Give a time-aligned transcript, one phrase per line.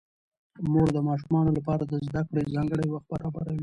[0.71, 3.59] مور د ماشومانو لپاره د زده کړې ځانګړی وخت برابروي